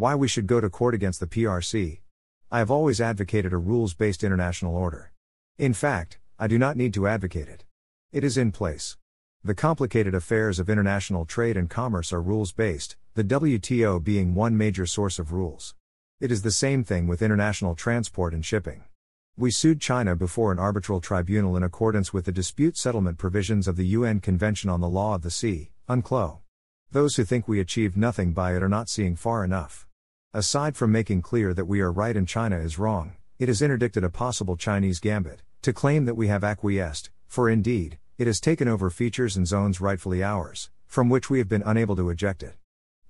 Why 0.00 0.14
we 0.14 0.28
should 0.28 0.46
go 0.46 0.62
to 0.62 0.70
court 0.70 0.94
against 0.94 1.20
the 1.20 1.26
PRC. 1.26 2.00
I 2.50 2.58
have 2.60 2.70
always 2.70 3.02
advocated 3.02 3.52
a 3.52 3.58
rules 3.58 3.92
based 3.92 4.24
international 4.24 4.74
order. 4.74 5.12
In 5.58 5.74
fact, 5.74 6.18
I 6.38 6.46
do 6.46 6.58
not 6.58 6.78
need 6.78 6.94
to 6.94 7.06
advocate 7.06 7.48
it. 7.48 7.66
It 8.10 8.24
is 8.24 8.38
in 8.38 8.50
place. 8.50 8.96
The 9.44 9.54
complicated 9.54 10.14
affairs 10.14 10.58
of 10.58 10.70
international 10.70 11.26
trade 11.26 11.58
and 11.58 11.68
commerce 11.68 12.14
are 12.14 12.22
rules 12.22 12.50
based, 12.50 12.96
the 13.12 13.22
WTO 13.22 14.02
being 14.02 14.34
one 14.34 14.56
major 14.56 14.86
source 14.86 15.18
of 15.18 15.34
rules. 15.34 15.74
It 16.18 16.32
is 16.32 16.40
the 16.40 16.50
same 16.50 16.82
thing 16.82 17.06
with 17.06 17.20
international 17.20 17.74
transport 17.74 18.32
and 18.32 18.42
shipping. 18.42 18.84
We 19.36 19.50
sued 19.50 19.82
China 19.82 20.16
before 20.16 20.50
an 20.50 20.58
arbitral 20.58 21.02
tribunal 21.02 21.58
in 21.58 21.62
accordance 21.62 22.10
with 22.10 22.24
the 22.24 22.32
dispute 22.32 22.78
settlement 22.78 23.18
provisions 23.18 23.68
of 23.68 23.76
the 23.76 23.88
UN 23.88 24.20
Convention 24.20 24.70
on 24.70 24.80
the 24.80 24.88
Law 24.88 25.16
of 25.16 25.20
the 25.20 25.30
Sea, 25.30 25.72
UNCLOS. 25.90 26.38
Those 26.90 27.16
who 27.16 27.24
think 27.24 27.46
we 27.46 27.60
achieved 27.60 27.98
nothing 27.98 28.32
by 28.32 28.56
it 28.56 28.62
are 28.62 28.68
not 28.70 28.88
seeing 28.88 29.14
far 29.14 29.44
enough. 29.44 29.86
Aside 30.32 30.76
from 30.76 30.92
making 30.92 31.22
clear 31.22 31.52
that 31.54 31.64
we 31.64 31.80
are 31.80 31.90
right 31.90 32.16
and 32.16 32.28
China 32.28 32.56
is 32.56 32.78
wrong, 32.78 33.16
it 33.40 33.48
has 33.48 33.60
interdicted 33.60 34.04
a 34.04 34.10
possible 34.10 34.56
Chinese 34.56 35.00
gambit 35.00 35.42
to 35.62 35.72
claim 35.72 36.04
that 36.04 36.14
we 36.14 36.28
have 36.28 36.44
acquiesced, 36.44 37.10
for 37.26 37.50
indeed, 37.50 37.98
it 38.16 38.28
has 38.28 38.38
taken 38.38 38.68
over 38.68 38.90
features 38.90 39.36
and 39.36 39.48
zones 39.48 39.80
rightfully 39.80 40.22
ours, 40.22 40.70
from 40.86 41.08
which 41.08 41.30
we 41.30 41.38
have 41.38 41.48
been 41.48 41.64
unable 41.66 41.96
to 41.96 42.10
eject 42.10 42.44
it. 42.44 42.54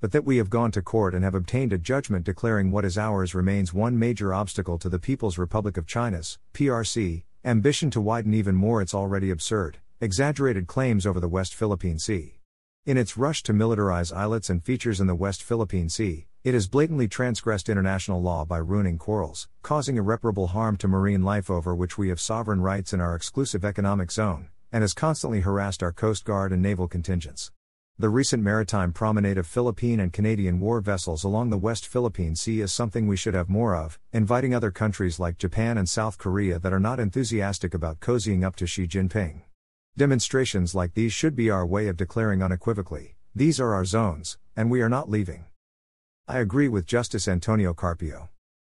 But 0.01 0.13
that 0.13 0.25
we 0.25 0.39
have 0.39 0.49
gone 0.49 0.71
to 0.71 0.81
court 0.81 1.15
and 1.15 1.23
have 1.23 1.35
obtained 1.35 1.75
a 1.75 1.79
judgment 1.79 2.25
declaring 2.25 2.71
what 2.71 2.87
is 2.87 2.97
ours 2.97 3.35
remains 3.35 3.75
one 3.75 3.99
major 3.99 4.33
obstacle 4.33 4.79
to 4.79 4.89
the 4.89 4.99
People's 4.99 5.37
Republic 5.37 5.77
of 5.77 5.87
China's, 5.87 6.39
PRC, 6.55 7.25
ambition 7.45 7.91
to 7.91 8.01
widen 8.01 8.33
even 8.33 8.55
more 8.55 8.81
its 8.81 8.95
already 8.95 9.29
absurd, 9.29 9.77
exaggerated 10.01 10.67
claims 10.67 11.05
over 11.05 11.21
the 11.21 11.29
West 11.29 11.55
Philippine 11.55 11.99
Sea. 11.99 12.41
In 12.87 12.97
its 12.97 13.19
rush 13.19 13.43
to 13.43 13.53
militarize 13.53 14.11
islets 14.11 14.49
and 14.49 14.65
features 14.65 15.03
in 15.03 15.07
the 15.07 15.15
West 15.15 15.43
Philippine 15.43 15.91
Sea, 15.91 16.27
it 16.43 16.55
has 16.55 16.69
blatantly 16.69 17.07
transgressed 17.07 17.69
international 17.69 18.23
law 18.23 18.47
by 18.47 18.57
ruining 18.57 18.97
corals, 18.97 19.47
causing 19.63 19.99
irreparable 19.99 20.47
harm 20.47 20.75
to 20.75 20.89
marine 20.89 21.23
life 21.23 21.51
over 21.51 21.75
which 21.75 21.99
we 21.99 22.09
have 22.09 22.19
sovereign 22.19 22.63
rights 22.63 22.95
in 22.95 23.01
our 23.01 23.15
exclusive 23.15 23.63
economic 23.63 24.11
zone, 24.11 24.49
and 24.73 24.83
has 24.83 24.95
constantly 24.95 25.41
harassed 25.41 25.83
our 25.83 25.93
Coast 25.93 26.25
Guard 26.25 26.51
and 26.51 26.63
naval 26.63 26.89
contingents. 26.89 27.53
The 27.99 28.09
recent 28.09 28.43
maritime 28.43 28.95
promenade 28.95 29.37
of 29.37 29.47
Philippine 29.47 30.01
and 30.01 30.15
Canadian 30.15 30.61
war 30.61 30.81
vessels 30.81 31.25
along 31.25 31.51
the 31.51 31.59
West 31.59 31.87
Philippine 31.87 32.35
Sea 32.35 32.63
is 32.63 32.73
something 32.73 33.07
we 33.07 33.19
should 33.19 33.35
have 33.35 33.51
more 33.51 33.77
of, 33.77 33.99
inviting 34.11 34.55
other 34.55 34.71
countries 34.71 35.21
like 35.21 35.37
Japan 35.37 35.77
and 35.77 35.87
South 35.87 36.17
Korea 36.17 36.59
that 36.59 36.73
are 36.73 36.81
not 36.81 36.99
enthusiastic 36.99 37.75
about 37.75 38.01
cozying 38.01 38.43
up 38.43 38.57
to 38.57 38.67
Xi 38.67 38.87
Jinping. 38.87 39.43
Demonstrations 39.95 40.75
like 40.75 40.95
these 40.95 41.13
should 41.13 41.37
be 41.37 41.51
our 41.51 41.67
way 41.67 41.87
of 41.89 41.99
declaring 41.99 42.43
unequivocally, 42.43 43.17
these 43.35 43.61
are 43.61 43.75
our 43.75 43.85
zones, 43.85 44.39
and 44.57 44.71
we 44.71 44.81
are 44.81 44.89
not 44.89 45.11
leaving. 45.11 45.45
I 46.31 46.39
agree 46.39 46.69
with 46.69 46.87
Justice 46.87 47.27
Antonio 47.27 47.75
Carpio. 47.75 48.29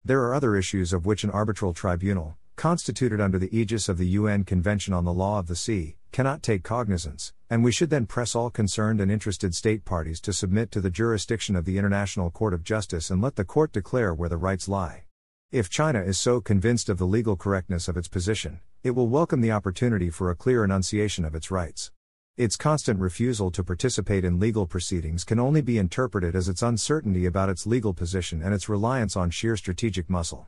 There 0.04 0.22
are 0.24 0.34
other 0.34 0.58
issues 0.58 0.92
of 0.92 1.06
which 1.06 1.24
an 1.24 1.30
arbitral 1.30 1.74
tribunal, 1.74 2.36
constituted 2.58 3.22
under 3.22 3.40
the 3.40 3.58
aegis 3.58 3.88
of 3.88 3.98
the 3.98 4.08
UN 4.08 4.44
Convention 4.44 4.94
on 4.94 5.06
the 5.06 5.14
Law 5.14 5.40
of 5.40 5.48
the 5.48 5.56
Sea, 5.56 5.96
cannot 6.12 6.44
take 6.44 6.64
cognizance, 6.64 7.32
and 7.50 7.64
we 7.64 7.72
should 7.72 7.90
then 7.90 8.08
press 8.08 8.36
all 8.36 8.50
concerned 8.50 9.00
and 9.00 9.10
interested 9.10 9.56
state 9.56 9.86
parties 9.86 10.20
to 10.20 10.34
submit 10.34 10.70
to 10.72 10.82
the 10.82 10.90
jurisdiction 10.90 11.56
of 11.56 11.64
the 11.64 11.78
International 11.78 12.30
Court 12.30 12.54
of 12.54 12.66
Justice 12.66 13.10
and 13.10 13.22
let 13.22 13.38
the 13.38 13.46
court 13.46 13.72
declare 13.72 14.14
where 14.14 14.28
the 14.28 14.36
rights 14.36 14.68
lie. 14.68 15.06
If 15.50 15.70
China 15.70 16.02
is 16.02 16.20
so 16.20 16.42
convinced 16.42 16.90
of 16.90 16.98
the 16.98 17.08
legal 17.08 17.38
correctness 17.38 17.88
of 17.88 17.96
its 17.96 18.10
position, 18.10 18.60
it 18.84 18.92
will 18.92 19.08
welcome 19.08 19.40
the 19.40 19.54
opportunity 19.54 20.10
for 20.10 20.30
a 20.30 20.36
clear 20.36 20.66
enunciation 20.66 21.24
of 21.24 21.34
its 21.34 21.50
rights. 21.50 21.90
Its 22.38 22.58
constant 22.58 23.00
refusal 23.00 23.50
to 23.50 23.64
participate 23.64 24.26
in 24.26 24.42
legal 24.42 24.68
proceedings 24.68 25.24
can 25.24 25.40
only 25.40 25.62
be 25.62 25.78
interpreted 25.78 26.36
as 26.36 26.50
its 26.50 26.62
uncertainty 26.62 27.26
about 27.26 27.48
its 27.48 27.66
legal 27.66 27.94
position 27.94 28.44
and 28.44 28.54
its 28.54 28.68
reliance 28.68 29.16
on 29.16 29.30
sheer 29.30 29.56
strategic 29.56 30.10
muscle. 30.10 30.46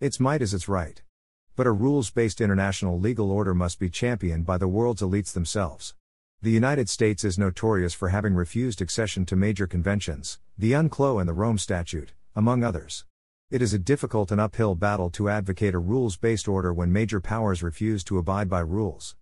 Its 0.00 0.18
might 0.18 0.42
is 0.42 0.52
its 0.52 0.68
right. 0.68 1.00
But 1.54 1.68
a 1.68 1.70
rules 1.70 2.10
based 2.10 2.40
international 2.40 2.98
legal 2.98 3.30
order 3.30 3.54
must 3.54 3.78
be 3.78 3.88
championed 3.88 4.46
by 4.46 4.58
the 4.58 4.66
world's 4.66 5.00
elites 5.00 5.32
themselves. 5.32 5.94
The 6.42 6.50
United 6.50 6.88
States 6.88 7.22
is 7.22 7.38
notorious 7.38 7.94
for 7.94 8.08
having 8.08 8.34
refused 8.34 8.82
accession 8.82 9.24
to 9.26 9.36
major 9.36 9.68
conventions, 9.68 10.40
the 10.58 10.72
UNCLOS 10.72 11.20
and 11.20 11.28
the 11.28 11.34
Rome 11.34 11.58
Statute, 11.58 12.14
among 12.34 12.64
others. 12.64 13.04
It 13.48 13.62
is 13.62 13.72
a 13.72 13.78
difficult 13.78 14.32
and 14.32 14.40
uphill 14.40 14.74
battle 14.74 15.10
to 15.10 15.28
advocate 15.28 15.74
a 15.74 15.78
rules 15.78 16.16
based 16.16 16.48
order 16.48 16.74
when 16.74 16.92
major 16.92 17.20
powers 17.20 17.62
refuse 17.62 18.02
to 18.04 18.18
abide 18.18 18.48
by 18.48 18.58
rules. 18.58 19.14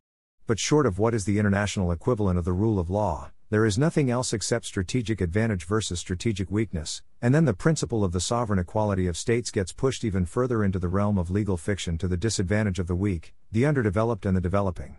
But 0.48 0.60
short 0.60 0.86
of 0.86 1.00
what 1.00 1.12
is 1.12 1.24
the 1.24 1.40
international 1.40 1.90
equivalent 1.90 2.38
of 2.38 2.44
the 2.44 2.52
rule 2.52 2.78
of 2.78 2.88
law, 2.88 3.32
there 3.50 3.66
is 3.66 3.76
nothing 3.76 4.12
else 4.12 4.32
except 4.32 4.64
strategic 4.64 5.20
advantage 5.20 5.64
versus 5.64 5.98
strategic 5.98 6.52
weakness, 6.52 7.02
and 7.20 7.34
then 7.34 7.46
the 7.46 7.52
principle 7.52 8.04
of 8.04 8.12
the 8.12 8.20
sovereign 8.20 8.60
equality 8.60 9.08
of 9.08 9.16
states 9.16 9.50
gets 9.50 9.72
pushed 9.72 10.04
even 10.04 10.24
further 10.24 10.62
into 10.62 10.78
the 10.78 10.86
realm 10.86 11.18
of 11.18 11.32
legal 11.32 11.56
fiction 11.56 11.98
to 11.98 12.06
the 12.06 12.16
disadvantage 12.16 12.78
of 12.78 12.86
the 12.86 12.94
weak, 12.94 13.34
the 13.50 13.66
underdeveloped, 13.66 14.24
and 14.24 14.36
the 14.36 14.40
developing. 14.40 14.98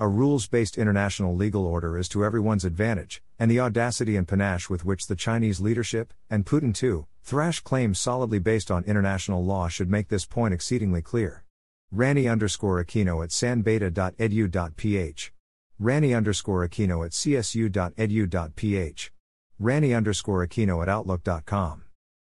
A 0.00 0.08
rules 0.08 0.46
based 0.46 0.78
international 0.78 1.36
legal 1.36 1.66
order 1.66 1.98
is 1.98 2.08
to 2.08 2.24
everyone's 2.24 2.64
advantage, 2.64 3.22
and 3.38 3.50
the 3.50 3.60
audacity 3.60 4.16
and 4.16 4.26
panache 4.26 4.70
with 4.70 4.86
which 4.86 5.08
the 5.08 5.16
Chinese 5.16 5.60
leadership, 5.60 6.14
and 6.30 6.46
Putin 6.46 6.74
too, 6.74 7.06
thrash 7.22 7.60
claims 7.60 7.98
solidly 7.98 8.38
based 8.38 8.70
on 8.70 8.82
international 8.84 9.44
law 9.44 9.68
should 9.68 9.90
make 9.90 10.08
this 10.08 10.24
point 10.24 10.54
exceedingly 10.54 11.02
clear. 11.02 11.45
Rani 11.92 12.28
underscore 12.28 12.84
Aquino 12.84 13.22
at 13.22 13.30
sanbeda.edu.ph. 13.30 15.32
Rani 15.78 16.14
underscore 16.14 16.68
Aquino 16.68 17.04
at 17.04 17.12
csu.edu.ph. 17.12 19.10
Rani 19.58 19.94
underscore 19.94 20.46
Aquino 20.46 20.82
at 20.82 20.88
outlook.com. 20.88 21.85